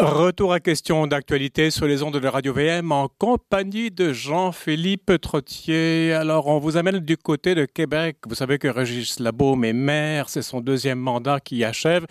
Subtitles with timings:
[0.00, 6.12] Retour à question d'actualité sur les ondes de Radio VM en compagnie de Jean-Philippe Trottier.
[6.12, 8.18] Alors, on vous amène du côté de Québec.
[8.28, 12.06] Vous savez que Régis Labaume est maire, c'est son deuxième mandat qui achève.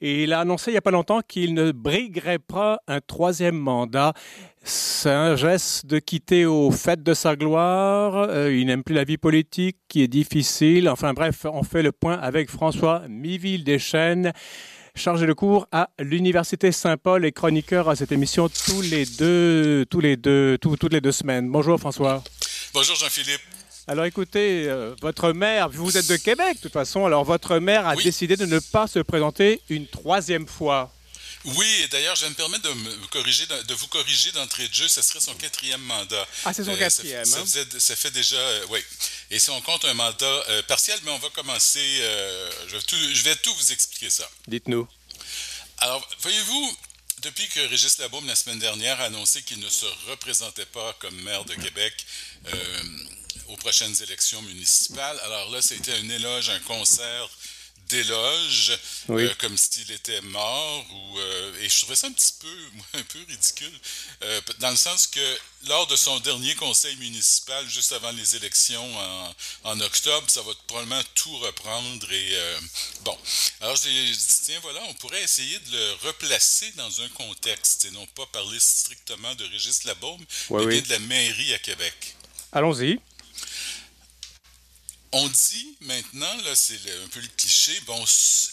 [0.00, 3.56] Et il a annoncé il n'y a pas longtemps qu'il ne briguerait pas un troisième
[3.56, 4.14] mandat.
[4.64, 8.16] C'est un geste de quitter au fait de sa gloire.
[8.16, 10.88] Euh, il n'aime plus la vie politique qui est difficile.
[10.88, 14.32] Enfin bref, on fait le point avec François Miville-Deschênes
[14.98, 20.00] chargé de cours à l'Université Saint-Paul et chroniqueur à cette émission tous les deux, tous
[20.00, 21.50] les deux, toutes les deux semaines.
[21.50, 22.22] Bonjour François.
[22.74, 23.40] Bonjour Jean-Philippe.
[23.86, 27.86] Alors écoutez, euh, votre maire, vous êtes de Québec de toute façon, alors votre maire
[27.86, 30.92] a décidé de ne pas se présenter une troisième fois.
[31.44, 34.74] Oui, et d'ailleurs, je vais me permettre de, me corriger, de vous corriger d'entrée de
[34.74, 34.88] jeu.
[34.88, 36.26] Ce serait son quatrième mandat.
[36.44, 37.24] Ah, c'est son euh, quatrième.
[37.24, 37.64] Ça, hein?
[37.78, 38.80] ça, fait déjà, euh, oui.
[39.30, 41.80] Et si on compte un mandat euh, partiel, mais on va commencer.
[42.66, 44.28] Je vais, tout, je, vais tout, vous expliquer ça.
[44.46, 44.88] Dites-nous.
[45.78, 46.76] Alors, voyez-vous,
[47.22, 51.14] depuis que Régis Labaume, la semaine dernière, a annoncé qu'il ne se représentait pas comme
[51.22, 52.06] maire de Québec
[53.48, 57.28] aux prochaines élections municipales, alors là, c'était un éloge, un concert
[57.88, 58.78] d'éloges,
[59.10, 60.86] euh, comme s'il était mort.
[60.92, 62.56] Ou, euh, et je trouvais ça un petit peu,
[62.98, 63.72] un peu ridicule,
[64.22, 68.98] euh, dans le sens que lors de son dernier conseil municipal, juste avant les élections
[68.98, 72.12] en, en octobre, ça va probablement tout reprendre.
[72.12, 72.38] Et
[73.02, 73.16] bon,
[73.60, 77.90] alors j'ai dit, tiens, voilà, on pourrait essayer de le replacer dans un contexte et
[77.90, 82.14] non pas parler strictement de Régis Labaume, mais bien de la mairie à Québec.
[82.52, 83.00] Allons-y.
[85.12, 88.04] On dit maintenant, là, c'est un peu le cliché, bon,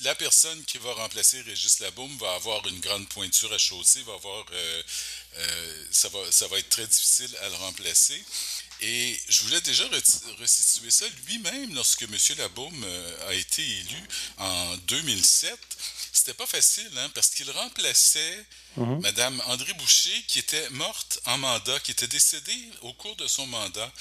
[0.01, 4.13] la personne qui va remplacer Régis Labaume va avoir une grande pointure à chausser, va
[4.13, 4.83] avoir, euh,
[5.37, 8.23] euh, ça, va, être très difficile à le remplacer.
[8.81, 9.83] Et je voulais déjà
[10.39, 12.17] restituer ça lui-même lorsque M.
[12.37, 14.03] Labaume euh, a été élu
[14.37, 15.59] en 2007
[16.15, 18.45] c'était pas facile, hein, parce qu'il remplaçait
[18.77, 19.01] Mme.
[19.01, 23.45] Madame André Boucher, qui était morte en mandat, qui était décédée au cours de son
[23.47, 23.91] mandat.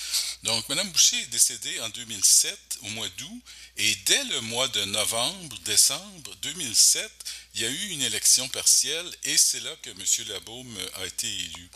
[0.43, 3.43] Donc, Madame Boucher est décédée en 2007, au mois d'août,
[3.77, 7.11] et dès le mois de novembre, décembre 2007,
[7.55, 10.29] il y a eu une élection partielle, et c'est là que M.
[10.29, 11.71] Labaume a été élu.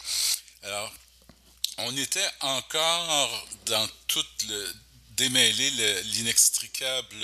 [0.63, 0.93] Alors,
[1.79, 4.75] on était encore dans tout le
[5.19, 5.71] démêler
[6.03, 7.17] l'inextricable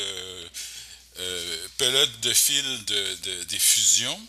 [1.17, 4.21] euh, pelote de fil de, des fusions.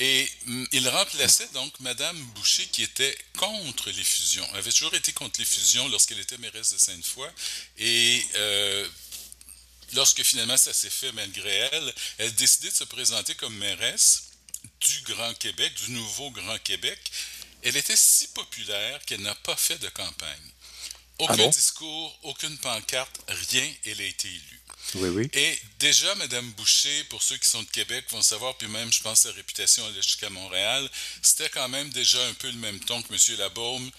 [0.00, 4.46] Et mm, il remplaçait donc Madame Boucher qui était contre les fusions.
[4.50, 7.28] Elle avait toujours été contre les fusions lorsqu'elle était mairesse de Sainte-Foy.
[7.78, 8.88] Et euh,
[9.94, 14.24] lorsque finalement ça s'est fait malgré elle, elle a décidé de se présenter comme mairesse
[14.80, 16.98] du Grand Québec, du nouveau Grand Québec.
[17.62, 20.50] Elle était si populaire qu'elle n'a pas fait de campagne.
[21.18, 24.57] Aucun ah discours, aucune pancarte, rien, elle a été élue.
[24.94, 25.30] Oui, oui.
[25.34, 29.02] Et déjà, Mme Boucher, pour ceux qui sont de Québec, vont savoir, puis même, je
[29.02, 30.88] pense, sa réputation elle jusqu'à Montréal,
[31.22, 33.38] c'était quand même déjà un peu le même ton que M.
[33.38, 33.90] Labaume,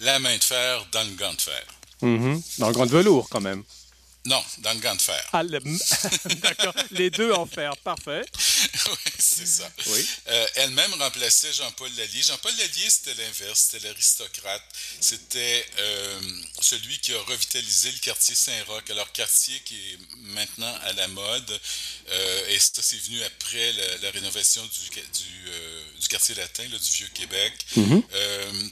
[0.00, 1.64] la main de fer dans le gant de fer.
[2.02, 2.58] Mm-hmm.
[2.58, 3.62] Dans le grand de velours, quand même.
[4.26, 5.22] Non, dans le gant de fer.
[5.34, 5.42] Ah,
[6.36, 6.74] d'accord.
[6.92, 8.24] Les deux en fer, parfait.
[8.86, 9.70] oui, c'est ça.
[9.86, 10.08] Oui.
[10.28, 12.22] Euh, elle-même remplaçait Jean-Paul Lallier.
[12.22, 14.62] Jean-Paul Lallier, c'était l'inverse, c'était l'aristocrate.
[14.98, 16.20] C'était euh,
[16.60, 18.88] celui qui a revitalisé le quartier Saint-Roch.
[18.88, 19.98] Alors, quartier qui est
[20.34, 21.60] maintenant à la mode.
[22.08, 25.00] Euh, et ça, c'est venu après la, rénovation du,
[26.00, 27.52] du, quartier latin, du Vieux-Québec.
[27.76, 28.70] Mm-hmm.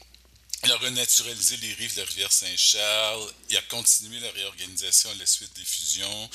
[0.64, 5.14] Il a renaturalisé les rives de la rivière Saint-Charles, il a continué la réorganisation à
[5.14, 6.30] la suite des fusions,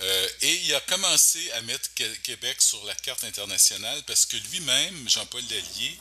[0.00, 5.08] euh, et il a commencé à mettre Québec sur la carte internationale parce que lui-même,
[5.08, 5.98] Jean-Paul Lallier,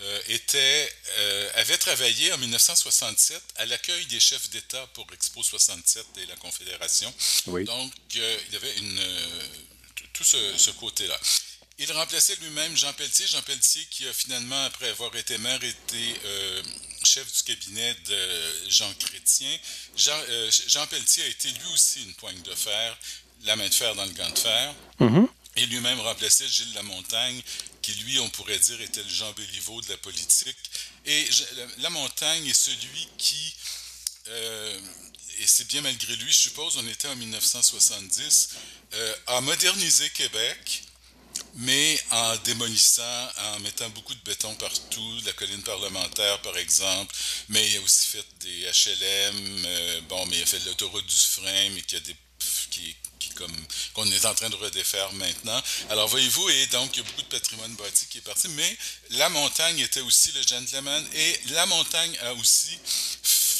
[0.00, 6.04] euh, était, euh, avait travaillé en 1967 à l'accueil des chefs d'État pour Expo 67
[6.16, 7.12] et la Confédération.
[7.46, 9.00] Donc, il avait une,
[10.12, 11.18] tout ce, ce côté-là.
[11.78, 13.26] Il remplaçait lui-même Jean Pelletier.
[13.26, 16.62] Jean Pelletier qui a finalement, après avoir été maire, été euh,
[17.12, 19.58] chef du cabinet de Jean Chrétien.
[19.96, 22.96] Jean, euh, Jean, Pelletier a été lui aussi une poigne de fer,
[23.44, 24.74] la main de fer dans le gant de fer.
[24.98, 25.28] Mm-hmm.
[25.56, 27.42] Et lui-même remplaçait Gilles Lamontagne,
[27.82, 30.56] qui lui, on pourrait dire, était le Jean Béliveau de la politique.
[31.04, 31.28] Et
[31.78, 33.54] Lamontagne est celui qui,
[34.28, 34.80] euh,
[35.40, 38.50] et c'est bien malgré lui, je suppose, on était en 1970,
[39.26, 40.82] a modernisé Québec,
[41.54, 47.14] mais en démolissant, en mettant beaucoup de béton partout, la colline parlementaire par exemple,
[47.48, 51.16] mais il a aussi fait des HLM, euh, bon, mais il a fait l'autoroute du
[51.16, 52.16] frein, mais qui a des
[52.70, 52.96] qui,
[53.36, 53.54] comme
[53.94, 55.62] qu'on est en train de redéfaire maintenant.
[55.90, 58.76] Alors voyez-vous, et donc il y a beaucoup de patrimoine bâti qui est parti, mais
[59.10, 62.78] la montagne était aussi le gentleman, et la montagne a aussi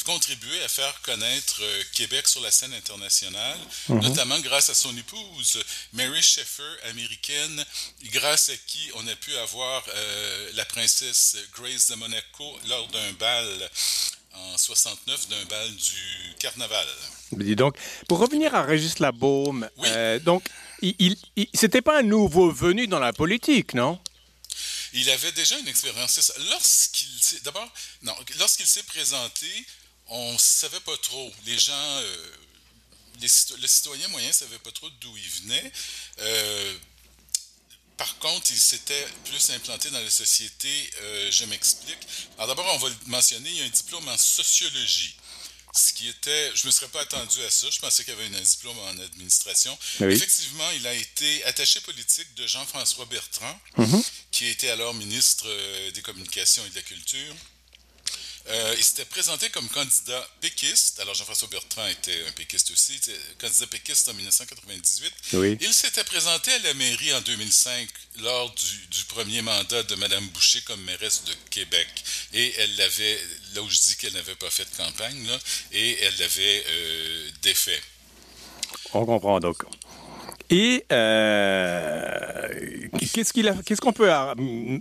[0.03, 3.57] contribué à faire connaître euh, Québec sur la scène internationale,
[3.89, 4.01] mhm.
[4.01, 5.63] notamment grâce à son épouse,
[5.93, 7.65] Mary Sheffer, américaine,
[8.11, 13.13] grâce à qui on a pu avoir euh, la princesse Grace de Monaco lors d'un
[13.13, 13.69] bal
[14.33, 16.87] en 69 d'un bal du carnaval.
[17.31, 17.77] Dis donc,
[18.07, 20.43] pour revenir à Régis Labaume, euh, donc,
[20.81, 23.99] il, il, c'était pas un nouveau venu dans la politique, non?
[24.93, 26.31] Il avait déjà une expérience.
[26.51, 27.67] Lorsqu'il s'est, d'abord,
[28.03, 29.47] non, lorsqu'il s'est présenté,
[30.13, 31.31] on savait pas trop.
[31.45, 32.27] Les gens, euh,
[33.19, 33.27] les,
[33.59, 35.71] le citoyen moyen savait pas trop d'où il venait.
[36.19, 36.77] Euh,
[37.97, 40.91] par contre, il s'était plus implanté dans la société.
[41.01, 41.97] Euh, je m'explique.
[42.37, 45.15] Alors d'abord, on va le mentionner, il y a un diplôme en sociologie.
[45.75, 47.67] Ce qui était, je ne me serais pas attendu à ça.
[47.71, 49.75] Je pensais qu'il y avait un diplôme en administration.
[50.01, 54.03] Effectivement, il a été attaché politique de Jean-François Bertrand, mm-hmm.
[54.29, 55.47] qui était alors ministre
[55.89, 57.35] des Communications et de la Culture.
[58.49, 60.99] Euh, il s'était présenté comme candidat péquiste.
[60.99, 62.99] Alors, Jean-François Bertrand était un péquiste aussi,
[63.39, 65.13] candidat péquiste en 1998.
[65.61, 67.87] Il s'était présenté à la mairie en 2005
[68.19, 71.87] lors du, premier mandat de Mme Boucher comme mairesse de Québec.
[72.33, 73.19] Et elle l'avait,
[73.53, 75.39] là où je dis qu'elle n'avait pas fait de campagne, là,
[75.71, 77.81] et elle l'avait euh, défait.
[78.93, 79.63] On comprend donc.
[80.53, 82.47] Et euh,
[83.11, 84.11] qu'est-ce qu'on peut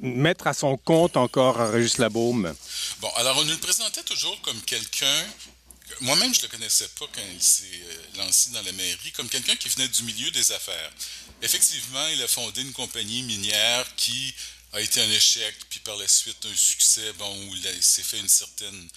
[0.03, 2.55] mettre à son compte encore Régis Labaume?
[3.01, 5.25] Bon, alors on nous le présentait toujours comme quelqu'un.
[6.03, 9.31] Moi-même, je ne le connaissais pas quand il s'est euh, lancé dans la mairie, comme
[9.31, 10.93] quelqu'un qui venait du milieu des affaires.
[11.41, 14.35] Effectivement, il a fondé une compagnie minière qui
[14.75, 18.19] a été un échec, puis par la suite un succès, bon, où il s'est fait
[18.19, 18.89] une certaine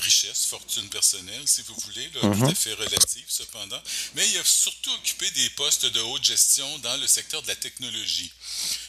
[0.00, 2.38] richesse, fortune personnelle, si vous voulez, là, mhm.
[2.38, 3.80] tout à fait relative cependant.
[4.14, 7.56] Mais il a surtout occupé des postes de haute gestion dans le secteur de la
[7.56, 8.32] technologie.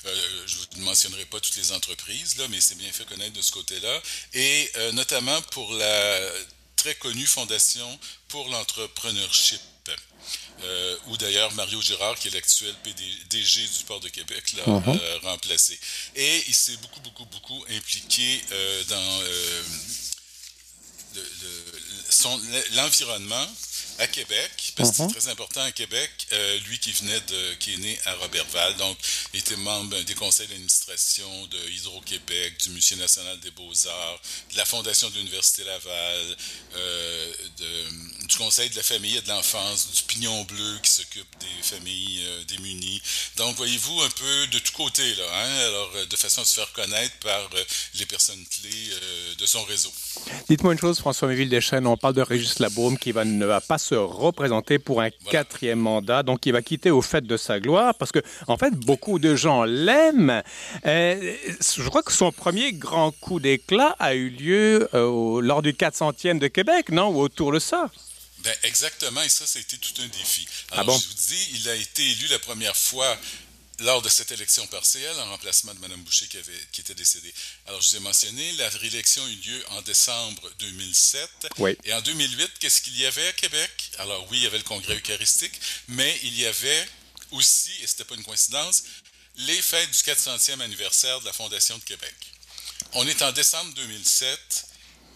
[0.05, 3.41] Euh, je ne mentionnerai pas toutes les entreprises, là, mais c'est bien fait connaître de
[3.41, 4.01] ce côté-là.
[4.33, 6.19] Et euh, notamment pour la
[6.75, 9.61] très connue Fondation pour l'entrepreneurship.
[10.63, 14.99] Euh, où d'ailleurs Mario Girard, qui est l'actuel PDG du port de Québec, l'a mhm.
[15.21, 15.77] remplacé.
[16.15, 18.41] Et il s'est beaucoup, beaucoup, beaucoup impliqué
[18.87, 19.21] dans
[22.73, 23.47] l'environnement
[23.99, 25.13] à Québec, parce que c'est mhm.
[25.13, 28.97] très important à Québec, euh, lui qui venait de, qui est né à Robertval, donc
[29.33, 34.65] il était membre des conseils d'administration de Hydro-Québec, du Musée national des beaux-arts, de la
[34.65, 36.37] Fondation de l'Université Laval,
[36.75, 41.27] euh, de, du conseil de la famille et de l'enfance, du Pignon Bleu qui s'occupe
[41.39, 43.01] des familles euh, démunies.
[43.37, 46.71] Donc voyez-vous un peu de tous côtés, là, hein, alors de façon à se faire
[46.73, 47.49] connaître par
[47.93, 48.89] les personnes clés
[49.37, 49.91] de son réseau.
[50.49, 53.61] Dites-moi une chose, François Méville Deschênes, on parle de Régis Labaume qui va, ne va
[53.61, 56.23] pas se représenter pour un quatrième mandat.
[56.23, 59.35] Donc, il va quitter au fait de sa gloire parce que, en fait, beaucoup de
[59.35, 60.41] gens l'aiment.
[60.85, 65.73] Euh, je crois que son premier grand coup d'éclat a eu lieu euh, lors du
[65.73, 67.09] 400e de Québec, non?
[67.09, 67.89] Ou autour de ça?
[68.43, 70.47] Ben exactement, et ça, c'était tout un défi.
[70.71, 73.17] Ah Alors, je vous dis, il a été élu la première fois
[73.79, 77.33] lors de cette élection partielle, en remplacement de Mme Boucher qui, avait, qui était décédée.
[77.67, 81.29] Alors, je vous ai mentionné, la réélection eut lieu en décembre 2007.
[81.57, 81.77] Oui.
[81.83, 83.91] Et en 2008, qu'est-ce qu'il y avait à Québec?
[83.97, 86.87] Alors, oui, il y avait le congrès eucharistique, mais il y avait
[87.31, 88.83] aussi, et ce n'était pas une coïncidence,
[89.37, 92.15] les fêtes du 400e anniversaire de la Fondation de Québec.
[92.93, 94.65] On est en décembre 2007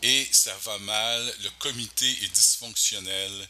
[0.02, 3.50] et ça va mal, le comité est dysfonctionnel,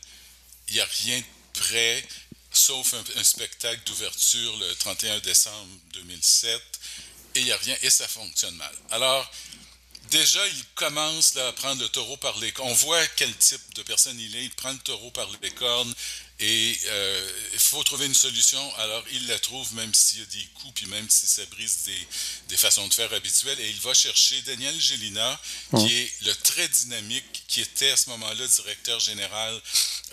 [0.67, 2.03] il n'y a rien de prêt
[2.51, 6.61] sauf un, spectacle d'ouverture le 31 décembre 2007,
[7.35, 8.73] et il n'y a rien, et ça fonctionne mal.
[8.91, 9.31] Alors,
[10.09, 12.69] déjà, il commence à prendre le taureau par les cornes.
[12.69, 14.43] On voit quel type de personne il est.
[14.43, 15.93] Il prend le taureau par les cornes
[16.41, 18.75] et euh, il faut trouver une solution.
[18.77, 21.83] Alors, il la trouve même s'il y a des coups, puis même si ça brise
[21.85, 22.07] des,
[22.47, 23.59] des, façons de faire habituelles.
[23.59, 25.39] Et il va chercher Daniel Gélina,
[25.77, 29.61] qui est le très dynamique, qui était à ce moment-là directeur général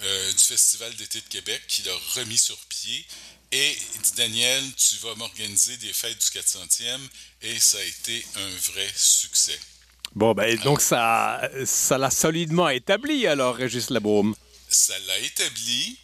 [0.03, 3.07] euh, du Festival d'été de Québec, qui l'a remis sur pied.
[3.53, 6.99] Et il dit, Daniel, tu vas m'organiser des fêtes du 400e.
[7.43, 9.59] Et ça a été un vrai succès.
[10.17, 14.35] Bon, ben, donc ça, ça l'a solidement établi, alors, Régis Labaume.
[14.69, 15.97] Ça l'a établi.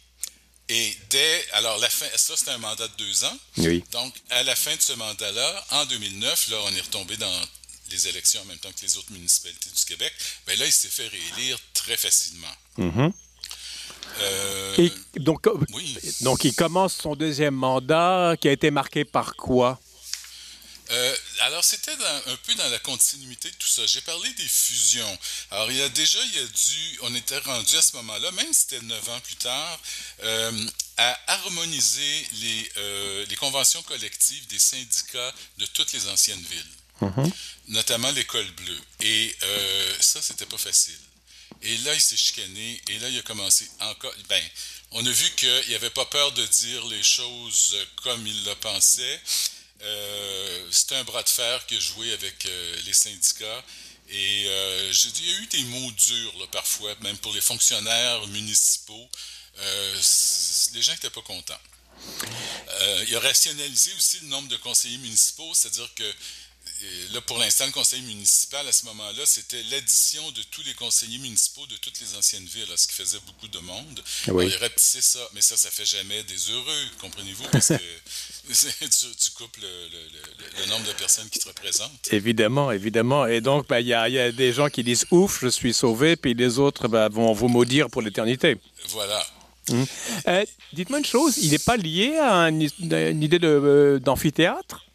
[0.73, 1.45] Et dès.
[1.53, 2.07] Alors, la fin.
[2.15, 3.37] Ça, c'était un mandat de deux ans.
[3.57, 3.83] Oui.
[3.91, 7.41] Donc, à la fin de ce mandat-là, en 2009, là, on est retombé dans
[7.91, 10.11] les élections en même temps que les autres municipalités du Québec.
[10.47, 12.47] Ben là, il s'est fait réélire très facilement.
[12.77, 13.09] Mm
[14.79, 15.95] Et donc, oui.
[16.21, 19.79] donc, il commence son deuxième mandat qui a été marqué par quoi?
[20.93, 23.85] Euh, alors, c'était un peu dans la continuité de tout ça.
[23.87, 25.19] J'ai parlé des fusions.
[25.51, 28.31] Alors, il y a déjà, il y a dû, on était rendu à ce moment-là,
[28.31, 29.79] même si c'était neuf ans plus tard,
[30.23, 36.71] euh, à harmoniser les, euh, les, conventions collectives des syndicats de toutes les anciennes villes,
[37.01, 37.31] mm-hmm.
[37.69, 38.81] notamment l'école bleue.
[38.99, 39.35] Et
[39.99, 40.99] ça, c'était pas facile.
[41.63, 42.81] Et là, il s'est chicané.
[42.89, 44.13] Et là, il a commencé encore.
[44.29, 44.43] Ben,
[44.91, 49.21] on a vu qu'il n'avait pas peur de dire les choses comme il le pensait.
[49.83, 53.63] Euh, C'était un bras de fer que joué avec euh, les syndicats.
[54.09, 59.09] Et euh, il y a eu des mots durs parfois, même pour les fonctionnaires municipaux.
[59.59, 60.01] Euh,
[60.73, 61.59] les gens n'étaient pas contents.
[63.07, 66.13] Il a rationalisé aussi le nombre de conseillers municipaux, c'est-à-dire que
[67.13, 71.19] là, pour l'instant, le conseil municipal, à ce moment-là, c'était l'addition de tous les conseillers
[71.19, 74.01] municipaux de toutes les anciennes villes, ce qui faisait beaucoup de monde.
[74.29, 74.47] Oui.
[74.47, 77.73] il rapetissait ça, mais ça, ça fait jamais des heureux, comprenez-vous, parce que
[78.49, 82.11] tu, coupes le, nombre de personnes qui te représentent.
[82.11, 83.25] Évidemment, évidemment.
[83.27, 86.33] Et donc, ben, il y, a des gens qui disent «ouf, je suis sauvé», puis
[86.33, 88.57] les autres ben, vont vous maudire pour l'éternité.
[88.89, 89.25] Voilà.
[89.69, 89.85] Hum.
[90.27, 94.85] Euh, dites-moi une chose, il n'est pas lié à, une, idée euh, d'amphithéâtre?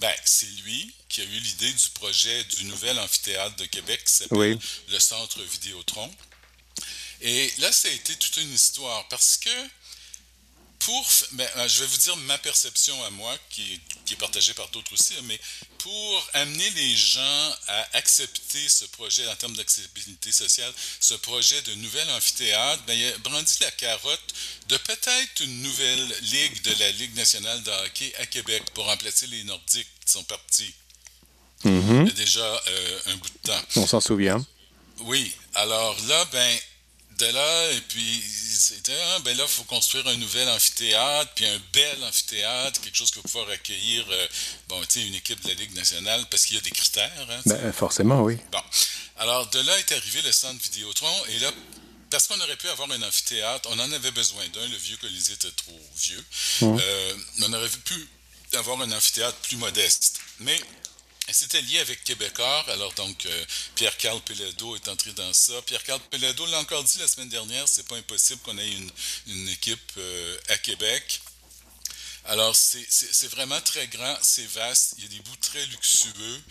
[0.00, 4.12] Ben, c'est lui qui a eu l'idée du projet du nouvel amphithéâtre de Québec qui
[4.12, 6.12] s'appelle le Centre Vidéotron.
[7.20, 9.68] Et là, ça a été toute une histoire parce que
[10.80, 13.80] pour, ben, euh, je vais vous dire ma perception à moi, qui,
[14.10, 15.40] est partagée par d'autres aussi, mais
[15.78, 21.74] pour amener les gens à accepter ce projet en termes d'accessibilité sociale, ce projet de
[21.74, 24.34] nouvel amphithéâtre, ben, il a brandi la carotte
[24.66, 29.28] de peut-être une nouvelle ligue de la Ligue nationale de hockey à Québec pour remplacer
[29.28, 30.74] les Nordiques qui sont partis.
[31.64, 32.02] Mm-hmm.
[32.02, 33.62] Il y a déjà euh, un bout de temps.
[33.76, 34.44] On s'en souvient.
[35.00, 35.32] Oui.
[35.54, 36.58] Alors là, ben,
[37.18, 38.22] de là, et puis
[38.56, 42.96] c'était, ah, ben là, il faut construire un nouvel amphithéâtre, puis un bel amphithéâtre, quelque
[42.96, 44.26] chose qui va pouvoir accueillir, euh,
[44.68, 47.26] bon, tu sais, une équipe de la Ligue nationale, parce qu'il y a des critères.
[47.30, 48.38] Hein, ben, forcément, oui.
[48.50, 48.60] Bon.
[49.18, 51.52] Alors, de là est arrivé le centre Vidéotron, et là,
[52.10, 55.34] parce qu'on aurait pu avoir un amphithéâtre, on en avait besoin d'un, le vieux Colisée
[55.34, 56.24] était trop vieux,
[56.62, 56.78] mmh.
[56.80, 58.08] euh, on aurait pu
[58.54, 60.20] avoir un amphithéâtre plus modeste.
[60.40, 60.60] Mais
[61.32, 62.64] c'était lié avec Québécois.
[62.68, 65.60] Alors, donc, euh, Pierre-Carl Pelledo est entré dans ça.
[65.62, 68.72] Pierre-Carl Pelledo l'a encore dit la semaine dernière, c'est pas impossible qu'on ait
[69.26, 71.20] une, équipe euh, à Québec.
[72.26, 76.42] Alors, c'est vraiment très grand, c'est vaste, il y a des bouts très luxueux.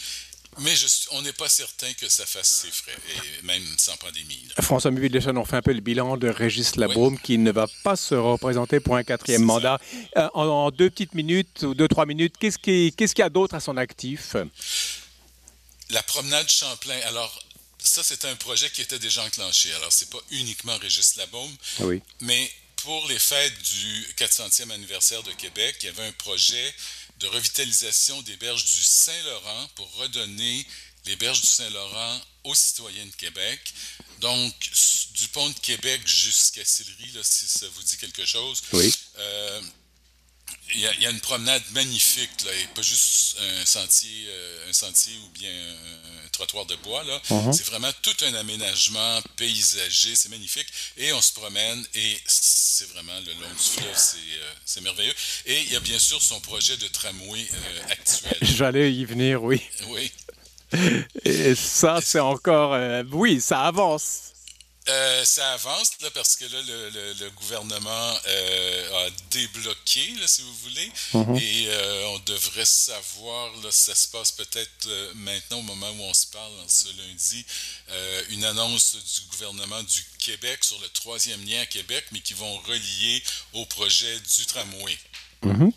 [0.59, 0.73] Mais
[1.11, 4.47] on n'est pas certain que ça fasse ses frais, et même sans pandémie.
[4.61, 7.95] François Muvid-Deschamps, on fait un peu le bilan de Régis Labaume qui ne va pas
[7.95, 9.79] se représenter pour un quatrième mandat.
[10.17, 13.59] Euh, en, deux petites minutes ou deux, trois minutes, qu'est-ce qu'il y a d'autre à
[13.59, 14.35] son actif?
[15.89, 16.99] La promenade Champlain.
[17.05, 17.43] Alors,
[17.77, 19.73] ça, c'est un projet qui était déjà enclenché.
[19.73, 22.01] Alors, c'est pas uniquement Régis Labaume, oui.
[22.21, 22.51] mais
[22.83, 26.73] pour les fêtes du 400e anniversaire de Québec, il y avait un projet
[27.19, 30.65] de revitalisation des berges du Saint-Laurent pour redonner
[31.05, 33.73] les berges du Saint-Laurent aux citoyens de Québec.
[34.19, 34.53] Donc,
[35.13, 38.61] du pont de Québec jusqu'à Sillery, là, si ça vous dit quelque chose.
[38.71, 38.93] Oui.
[39.17, 39.61] Euh,
[40.73, 45.13] il y, a, une promenade magnifique, là, et pas juste un sentier, euh, un sentier
[45.17, 47.03] ou bien un, trottoir de bois.
[47.03, 47.21] Là.
[47.29, 47.53] Uh-huh.
[47.53, 50.67] C'est vraiment tout un aménagement paysager, c'est magnifique.
[50.97, 52.17] Et on se promène et
[52.73, 53.95] c'est vraiment le long du fleuve,
[54.65, 55.13] c'est, euh, merveilleux.
[55.45, 58.37] Et il y a bien sûr son projet de tramway euh, actuel.
[58.41, 59.61] J'allais y venir, oui.
[59.89, 60.11] Oui.
[61.23, 62.75] Et ça, c'est encore...
[63.11, 64.32] oui, ça avance.
[64.89, 66.61] Euh, ça avance là, parce que là,
[67.19, 71.37] le, gouvernement euh, a débloqué, là, si vous voulez, mhm.
[71.37, 76.13] et euh, on devrait savoir, là, ça se passe peut-être maintenant au moment où on
[76.13, 77.45] se parle, ce lundi,
[78.31, 82.57] une annonce du gouvernement du Québec sur le troisième lien à Québec, mais qui vont
[82.57, 83.23] relier
[83.53, 84.97] au projet du tramway.
[85.43, 85.71] Mhm.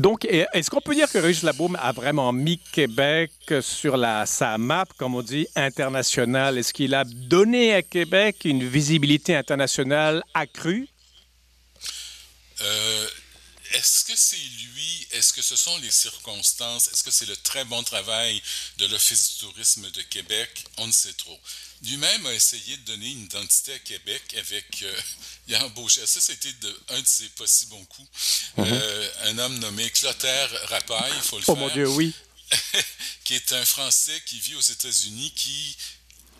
[0.00, 4.86] Donc, est-ce qu'on peut dire que Régis Labaume a vraiment mis Québec sur sa map,
[4.96, 6.56] comme on dit, internationale?
[6.56, 10.88] Est-ce qu'il a donné à Québec une visibilité internationale accrue?
[12.62, 13.06] Euh,
[13.72, 15.06] est-ce que c'est lui?
[15.12, 16.88] Est-ce que ce sont les circonstances?
[16.88, 18.42] Est-ce que c'est le très bon travail
[18.78, 20.64] de l'Office du tourisme de Québec?
[20.78, 21.38] On ne sait trop.
[21.82, 24.82] Lui-même a essayé de donner une identité à Québec avec.
[24.82, 25.00] Euh,
[25.48, 26.06] il a embauché.
[26.06, 28.08] Ça, c'était de, un de ses pas si bons coups.
[28.56, 28.66] Mhm.
[28.66, 31.62] Euh, un homme nommé Clotaire Rapaille, il faut le oh faire.
[31.62, 32.12] Oh mon Dieu, oui.
[33.24, 35.76] qui est un Français qui vit aux États-Unis, qui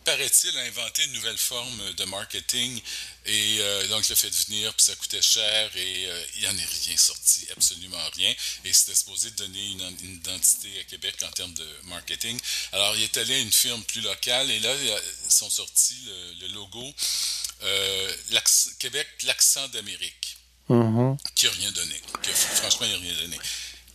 [0.04, 2.80] paraît-il, a inventé une nouvelle forme de marketing
[3.26, 6.57] et euh, donc a fait venir, puis ça coûtait cher et euh, il n'y en
[6.57, 8.35] est rien sorti, absolument rien.
[8.64, 12.38] Et c'était supposé donner une, identité à Québec en termes de marketing.
[12.73, 16.09] Alors il est allé à une firme plus locale et là, ils sont sortis
[16.40, 16.95] le, logo
[17.62, 18.16] euh,
[18.78, 20.37] Québec, l'accent d'Amérique,
[20.69, 21.16] mm-hmm.
[21.35, 22.00] qui n'a rien donné.
[22.54, 23.38] franchement, il n'a rien donné.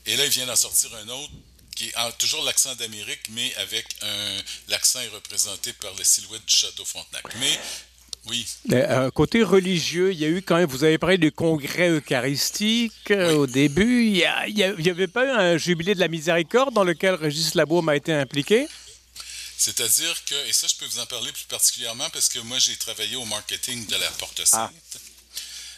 [0.06, 1.34] Et là, il vient d'en sortir un autre
[1.76, 4.38] qui a toujours l'accent d'Amérique, mais avec un.
[4.70, 7.24] L'accent est représenté par la silhouette du château Frontenac.
[7.40, 7.60] Mais
[8.28, 8.46] oui.
[8.72, 13.12] Euh, côté religieux, il y a eu quand même, vous avez parlé du congrès eucharistique
[13.12, 14.08] euh, au début.
[14.08, 17.96] Il n'y avait pas eu un jubilé de la miséricorde dans lequel Régis Labaume a
[17.96, 18.68] été impliqué?
[19.58, 22.76] C'est-à-dire que, et ça je peux vous en parler plus particulièrement parce que moi j'ai
[22.76, 24.72] travaillé au marketing de la Porte Sainte.
[24.74, 25.00] Ah.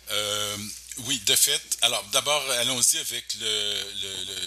[0.10, 0.58] Euh,
[1.06, 1.62] oui, de fait.
[1.82, 4.38] Alors d'abord, allons-y avec le, le,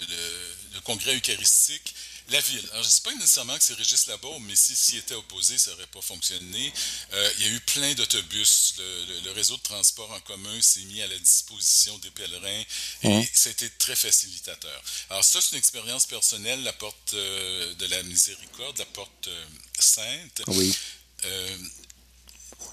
[0.79, 1.93] congrès eucharistique.
[2.29, 2.65] La ville.
[2.71, 5.57] Alors, je ne sais pas nécessairement que c'est Régis Labaume, mais s'il si, était opposé,
[5.57, 6.71] ça n'aurait pas fonctionné.
[7.13, 8.75] Euh, il y a eu plein d'autobus.
[9.25, 12.63] Le, réseau de transport en commun s'est mis à la disposition des pèlerins
[13.03, 13.23] et hein?
[13.33, 14.83] c'était très facilitateur.
[15.09, 19.45] Alors, ça, c'est une expérience personnelle, la porte euh, de la miséricorde, la porte euh,
[19.79, 20.41] sainte.
[20.47, 20.73] Oui.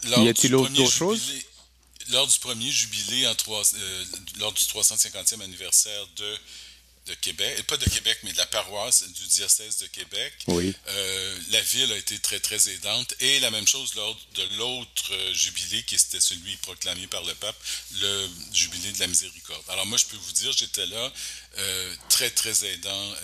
[0.05, 1.33] y a-t-il autre chose?
[2.11, 3.62] Lors du premier jubilé, en trois,
[4.38, 6.38] lors du 350e anniversaire de
[7.09, 10.33] de Québec, et pas de Québec, mais de la paroisse du diocèse de Québec.
[10.47, 10.75] Oui.
[10.88, 13.15] Euh, la ville a été très, très aidante.
[13.21, 17.35] Et la même chose lors de l'autre euh, jubilé, qui était celui proclamé par le
[17.35, 17.57] pape,
[18.00, 19.65] le jubilé de la miséricorde.
[19.69, 21.12] Alors moi, je peux vous dire, j'étais là,
[21.59, 23.15] euh, très, très aidant,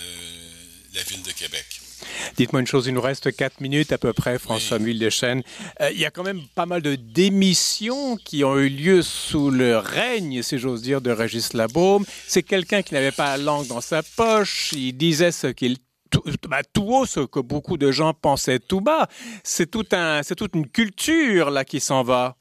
[0.94, 1.66] la ville de Québec.
[2.36, 4.98] Dites-moi une chose, il nous reste quatre minutes à peu près, François oui.
[5.02, 9.50] Euh, il y a quand même pas mal de démissions qui ont eu lieu sous
[9.50, 12.04] le règne, si j'ose dire, de Régis Labaume.
[12.26, 14.72] C'est quelqu'un qui n'avait pas la langue dans sa poche.
[14.72, 15.78] Il disait ce qu'il
[16.10, 19.08] tout, bah, tout, haut ce que beaucoup de gens pensaient tout bas.
[19.42, 22.36] C'est tout un, c'est toute une culture là qui s'en va.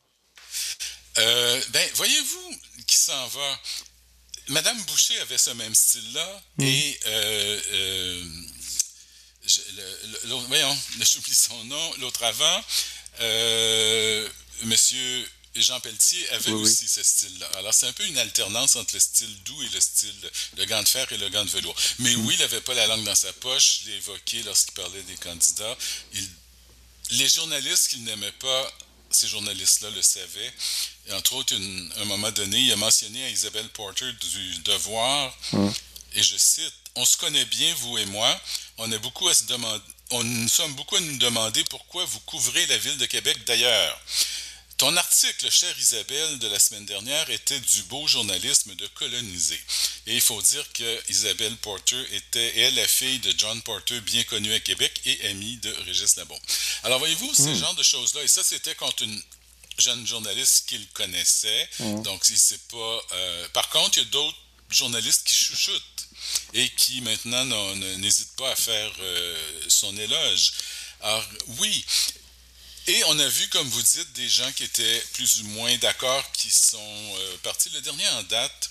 [1.17, 2.51] Euh, ben, voyez-vous
[2.88, 3.60] qui s'en va?
[4.50, 6.63] Madame Boucher avait ce même style-là mmh.
[6.63, 7.60] et euh,
[10.47, 12.63] voyons, j'oublie son nom, l'autre avant,
[13.19, 14.29] euh,
[14.63, 17.47] Monsieur Jean Pelletier avait aussi ce style-là.
[17.57, 20.81] Alors, c'est un peu une alternance entre le style doux et le style, le gant
[20.81, 21.75] de fer et le gant de velours.
[22.00, 25.03] Mais oui, il n'avait pas la langue dans sa poche, je l'ai évoqué lorsqu'il parlait
[25.03, 25.77] des candidats.
[27.12, 28.73] les journalistes qu'il n'aimait pas,
[29.12, 30.53] ces journalistes-là le savaient.
[31.07, 35.38] Et entre autres, à un moment donné, il a mentionné à Isabelle Porter du Devoir,
[35.53, 35.73] hum.
[36.15, 38.41] Et je cite, On se connaît bien, vous et moi,
[38.77, 42.20] on a beaucoup à se demander, on nous sommes beaucoup à nous demander pourquoi vous
[42.22, 44.00] couvrez la ville de Québec d'ailleurs.
[44.77, 49.60] Ton article, chère Isabelle, de la semaine dernière était du beau journalisme de coloniser.
[50.08, 54.24] Et il faut dire que Isabelle Porter était, elle, la fille de John Porter, bien
[54.24, 56.39] connu à Québec et amie de Régis Labon.
[56.84, 57.55] Alors, voyez-vous, ce hmm.
[57.55, 59.21] genre de choses-là, et ça, c'était contre une
[59.78, 61.69] jeune journaliste qu'il connaissait.
[61.80, 62.02] Hmm.
[62.02, 63.02] Donc, c'est pas.
[63.12, 64.38] Euh, par contre, il y a d'autres
[64.69, 65.92] journalistes qui chuchotent
[66.53, 70.53] et qui maintenant n'hésite pas à faire euh, son éloge.
[71.01, 71.25] Alors
[71.59, 71.86] oui,
[72.88, 76.29] et on a vu, comme vous dites, des gens qui étaient plus ou moins d'accord,
[76.33, 77.69] qui sont euh, partis.
[77.69, 78.69] Le dernier en date,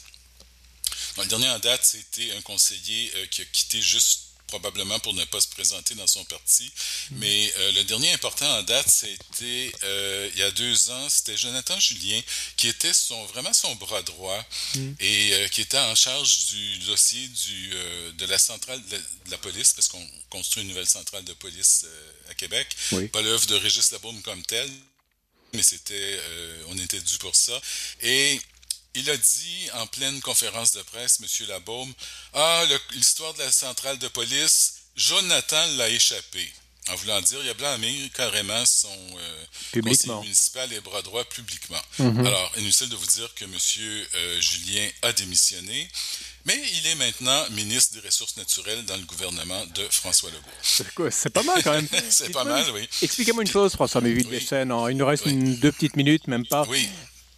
[1.17, 4.22] le dernier en date, c'était un conseiller euh, qui a quitté juste
[4.53, 6.65] probablement pour ne pas se présenter dans son parti.
[7.11, 7.17] Mm.
[7.21, 11.39] Mais euh, le dernier important en date, c'était euh, il y a deux ans, c'était
[11.39, 12.21] Jonathan Julien,
[12.59, 14.93] qui était son, vraiment son bras droit mm.
[15.01, 17.71] et euh, qui était en charge du dossier du,
[18.19, 18.99] de la centrale de
[19.31, 21.87] la, police, parce qu'on construit une nouvelle centrale de police
[22.29, 22.69] à Québec.
[23.13, 24.71] Pas l'œuvre de Régis Labaume comme tel,
[25.55, 26.21] mais c'était,
[26.69, 27.59] on était dû pour ça.
[28.03, 28.39] Et
[28.95, 31.47] il a dit en pleine conférence de presse, M.
[31.49, 31.93] Labaume,
[32.35, 36.53] Ah, l'histoire de la centrale de police, Jonathan l'a échappé.
[36.89, 41.81] En voulant dire, il a blâmé carrément son euh, conseiller municipal et bras droit publiquement.
[42.01, 42.27] Mhm.
[42.27, 43.53] Alors, inutile de vous dire que M.
[44.17, 45.89] Euh, Julien a démissionné,
[46.45, 51.09] mais il est maintenant ministre des Ressources naturelles dans le gouvernement de François Legault.
[51.13, 51.89] C'est pas mal quand même.
[52.11, 52.89] C'est pas mal, oui.
[53.01, 54.45] Expliquez-moi une chose, François Méville oui.
[54.51, 56.67] Il nous reste une, deux petites minutes, même pas.
[56.69, 56.89] Oui.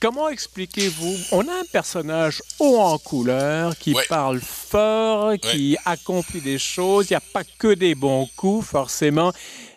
[0.05, 1.17] Comment expliquez-vous?
[1.33, 7.09] On a un personnage haut en couleur qui parle fort, qui accomplit des choses.
[7.09, 9.33] Il n'y a pas que des bons coups, forcément.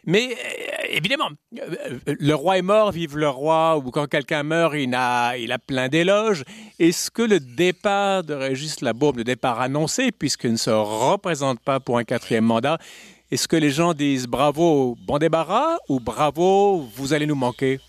[0.05, 4.73] Mais euh, évidemment, euh, le roi est mort, vive le roi, ou quand quelqu'un meurt,
[4.75, 6.43] il a, il a plein d'éloges.
[6.77, 11.79] Est-ce que le départ de Régis Labaume, le départ annoncé, puisqu'il ne se représente pas
[11.79, 12.79] pour un quatrième mandat,
[13.31, 17.79] est-ce que les gens disent bravo, bon débarras, ou bravo, vous allez nous manquer?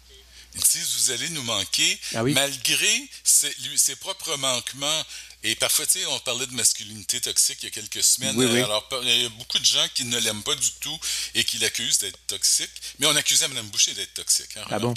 [0.97, 5.05] Vous allez nous manquer, ah malgré ses, propres manquements.
[5.45, 8.41] Et parfois, tu sais, on parlait de masculinité toxique il y a quelques semaines.
[8.41, 10.99] Alors, il y a beaucoup de gens qui ne l'aiment pas du tout
[11.35, 12.71] et qui l'accusent d'être toxique.
[12.99, 14.57] Mais on accusait Mme Boucher d'être toxique.
[14.57, 14.95] Hein, ah bon?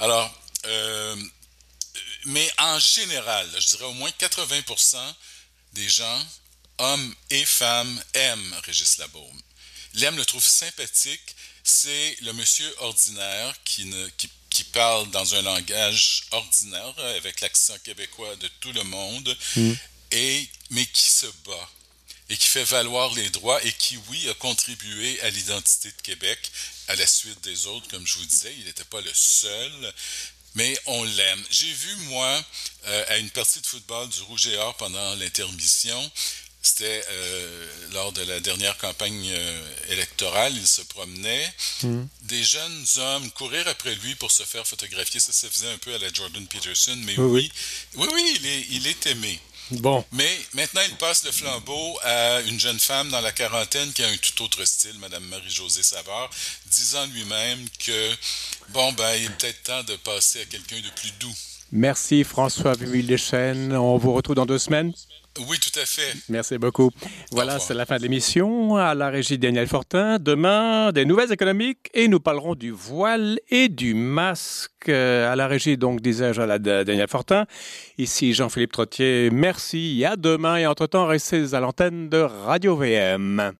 [0.00, 1.16] Alors, euh,
[2.24, 4.96] mais en général, je dirais au moins 80%
[5.74, 6.26] des gens,
[6.78, 9.42] hommes et femmes, aiment Régis Labaume.
[9.94, 11.36] L'aiment, le trouve sympathique.
[11.62, 17.76] C'est le monsieur ordinaire qui, ne, qui qui parle dans un langage ordinaire, avec l'accent
[17.80, 19.72] québécois de tout le monde, mm.
[20.12, 21.70] et, mais qui se bat
[22.30, 26.38] et qui fait valoir les droits et qui, oui, a contribué à l'identité de Québec
[26.88, 28.54] à la suite des autres, comme je vous disais.
[28.58, 29.94] Il n'était pas le seul,
[30.54, 31.44] mais on l'aime.
[31.50, 32.44] J'ai vu, moi,
[32.86, 36.12] euh, à une partie de football du Rouge et Or pendant l'intermission,
[36.64, 37.04] C'était
[37.92, 39.30] lors de la dernière campagne
[39.90, 41.54] électorale, il se promenait.
[41.82, 42.04] Hmm.
[42.22, 45.20] Des jeunes hommes courir après lui pour se faire photographier.
[45.20, 47.52] Ça, ça faisait un peu à la Jordan Peterson, mais oui,
[47.96, 49.38] oui, oui, il, est, il est aimé.
[49.70, 50.04] Bon.
[50.12, 54.08] Mais maintenant, il passe le flambeau à une jeune femme dans la quarantaine qui a
[54.08, 56.28] un tout autre style, Madame Marie-Josée Savard,
[56.66, 58.14] disant lui-même que,
[58.70, 61.34] bon, ben, il est peut-être temps de passer à quelqu'un de plus doux.
[61.72, 63.74] Merci François Vimille-Deschênes.
[63.74, 64.92] On vous retrouve dans deux semaines.
[65.48, 66.14] Oui, tout à fait.
[66.28, 66.90] Merci beaucoup.
[67.32, 68.76] Voilà, c'est la fin de l'émission.
[68.76, 70.18] À la régie Daniel Fortin.
[70.20, 74.88] Demain, des nouvelles économiques et nous parlerons du voile et du masque.
[74.88, 77.46] À la régie, donc, disais-je à la Daniel Fortin.
[77.98, 79.30] Ici Jean-Philippe Trottier.
[79.32, 80.04] Merci.
[80.04, 83.54] À demain et entre-temps, restez à l'antenne de Radio VM.